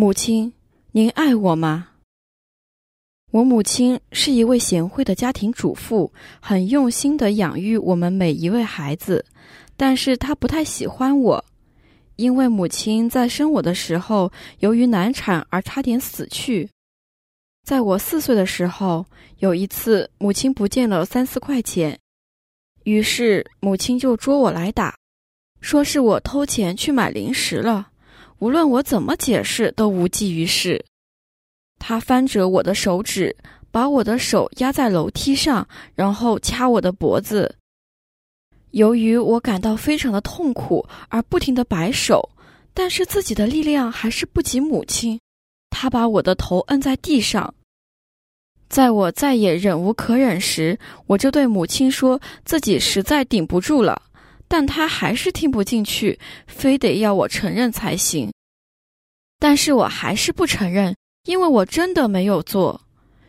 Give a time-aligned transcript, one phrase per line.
[0.00, 0.54] 母亲，
[0.92, 1.88] 您爱我吗？
[3.32, 9.26] 我母亲是一位贤惠的家庭主妇，很用心的养育我们每一位孩子，
[9.76, 11.44] 但是她不太喜欢我，
[12.16, 16.70] 因为母亲在生我的时候由于难产而差点死去。
[17.62, 19.04] 在我四岁的时候，
[19.40, 22.00] 有一次母亲不见了三四块钱，
[22.84, 24.96] 于是母亲就捉我来打，
[25.60, 27.89] 说是我偷钱去买零食了。
[28.40, 30.82] 无论我怎么解释，都无济于事。
[31.78, 33.36] 他翻着我的手指，
[33.70, 37.54] 把我的手压在楼梯上，然后掐我的脖子。
[38.70, 42.30] 由于我感到非常的痛苦，而不停的摆手，
[42.72, 45.20] 但是自己的力量还是不及母亲。
[45.68, 47.54] 他把我的头摁在地上。
[48.70, 54.00] 在我再也忍无可忍时，我就对母亲说自己实在顶不住了。
[54.50, 58.32] 但他还是听不进去，非得要我承认才行。
[59.38, 62.80] 但是我还是不承认，因为我真的没有做。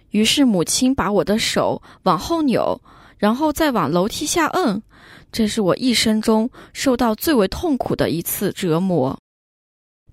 [0.09, 2.81] 于是母亲把我的手往后扭，
[3.19, 4.81] 然后再往楼梯下摁。
[5.31, 9.15] 这是我一生中受到最为痛苦的一次折磨。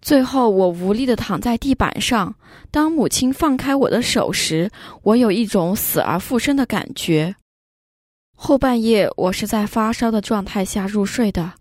[0.02, 2.34] 最后，我无力地躺在地板上。
[2.70, 4.70] 当母亲放开我的手时，
[5.02, 7.34] 我有一种死而复生的感觉。
[8.40, 11.52] 后半夜，我是在发烧的状态下入睡的。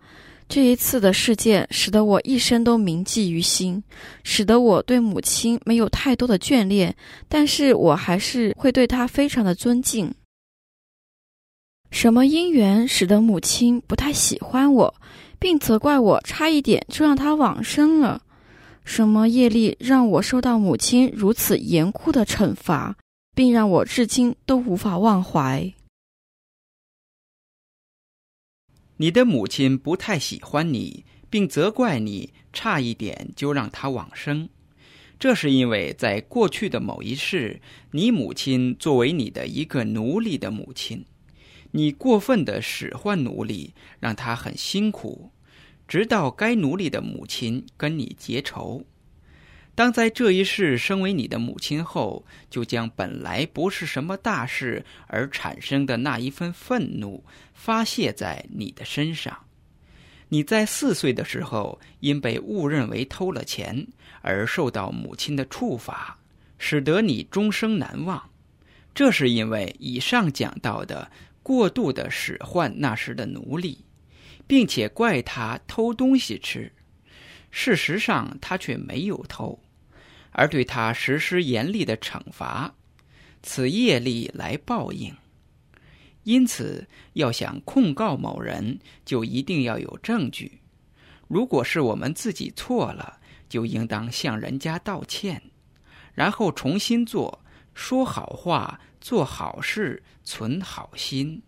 [0.48, 3.84] 这一次的事件使得我一生都铭记于心，
[4.24, 6.96] 使得我对母亲没有太多的眷恋，
[7.28, 10.14] 但是我还是会对她非常的尊敬。
[11.90, 14.94] 什么因缘使得母亲不太喜欢我，
[15.40, 18.22] 并责怪我差一点就让她往生了？
[18.86, 22.96] 什么业力让我受到母亲如此严酷的惩罚，
[23.34, 25.74] 并让我至今都无法忘怀？
[28.98, 34.50] 你的母亲不太喜欢你，并责怪你差一点就让她往生。
[35.20, 41.06] 这是因为在过去的某一世，你母亲作为你的一个奴隶的母亲，
[41.72, 45.32] 你过分的使唤奴隶，让他很辛苦，
[45.88, 48.86] 直到该奴隶的母亲跟你结仇。
[49.78, 57.24] 当在这一世身为你的母亲后，就将本来不是什么大事而产生的那一份愤怒
[57.54, 59.38] 发泄在你的身上。
[60.30, 63.86] 你在四岁的时候，因被误认为偷了钱
[64.24, 66.18] 而受到母亲的处罚，
[66.58, 68.32] 使得你终生难忘。
[68.96, 71.12] 这是因为以上讲到的
[71.44, 73.86] 过度的使唤那时的奴隶，
[74.48, 76.72] 并且怪他偷东西吃，
[77.52, 79.60] 事实上他却没有偷。
[80.38, 82.76] 而对他实施严厉的惩罚，
[83.42, 85.12] 此业力来报应。
[86.22, 90.62] 因此，要想控告某人，就一定要有证据。
[91.28, 95.42] 如果是我们自己错了，就应当向人家道歉，
[96.14, 97.44] 然后重新做，
[97.74, 101.42] 说好话，做好事，存好心。